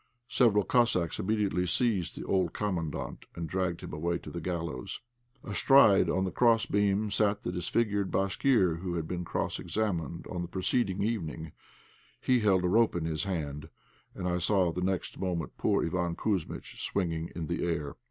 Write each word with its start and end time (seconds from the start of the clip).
Several 0.29 0.63
Cossacks 0.63 1.19
immediately 1.19 1.67
seized 1.67 2.15
the 2.15 2.23
old 2.25 2.53
Commandant 2.53 3.25
and 3.35 3.47
dragged 3.47 3.81
him 3.81 3.93
away 3.93 4.17
to 4.17 4.31
the 4.31 4.41
gallows. 4.41 4.99
Astride 5.43 6.09
on 6.09 6.23
the 6.25 6.31
crossbeam, 6.31 7.11
sat 7.11 7.43
the 7.43 7.51
disfigured 7.51 8.09
Bashkir 8.09 8.77
who 8.79 8.95
had 8.95 9.07
been 9.07 9.23
cross 9.23 9.59
examined 9.59 10.25
on 10.25 10.41
the 10.41 10.47
preceding 10.47 11.03
evening; 11.03 11.51
he 12.19 12.39
held 12.39 12.63
a 12.63 12.67
rope 12.67 12.95
in 12.95 13.05
his 13.05 13.25
hand, 13.25 13.69
and 14.15 14.27
I 14.27 14.39
saw 14.39 14.71
the 14.71 14.81
next 14.81 15.19
moment 15.19 15.55
poor 15.59 15.85
Iván 15.87 16.15
Kouzmitch 16.15 16.81
swinging 16.83 17.29
in 17.35 17.45
the 17.45 17.63
air. 17.63 17.95